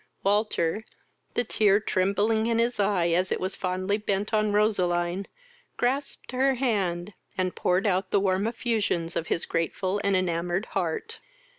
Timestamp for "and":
7.37-7.53, 10.03-10.15